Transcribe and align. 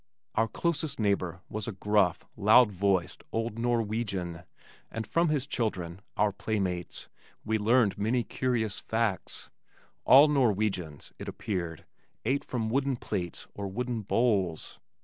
Our 0.33 0.47
closest 0.47 0.99
neighbor 0.99 1.41
was 1.47 1.67
a 1.67 1.71
gruff 1.71 2.25
loud 2.35 2.71
voiced 2.71 3.23
old 3.31 3.59
Norwegian 3.59 4.45
and 4.89 5.05
from 5.05 5.29
his 5.29 5.45
children 5.45 6.01
(our 6.17 6.31
playmates) 6.31 7.07
we 7.45 7.59
learned 7.59 7.99
many 7.99 8.23
curious 8.23 8.79
facts. 8.79 9.51
All 10.03 10.27
Norwegians, 10.27 11.13
it 11.19 11.27
appeared, 11.27 11.85
ate 12.25 12.43
from 12.43 12.67
wooden 12.71 12.95
plates 12.95 13.45
or 13.53 13.67
wooden 13.67 14.01
bowls. 14.01 14.79